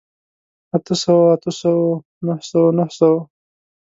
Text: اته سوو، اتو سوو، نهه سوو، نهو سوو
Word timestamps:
اته 0.75 0.93
سوو، 1.01 1.31
اتو 1.35 1.51
سوو، 1.61 1.87
نهه 2.25 2.41
سوو، 2.49 2.75
نهو 2.77 2.91
سوو 2.99 3.17